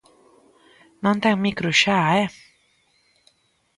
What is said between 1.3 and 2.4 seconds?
micro xa, ¡eh!